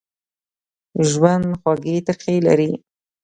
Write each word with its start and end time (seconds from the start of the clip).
ژوند 1.09 1.45
خوږې 1.59 1.95
ترخې 2.07 2.35
لري. 2.47 2.71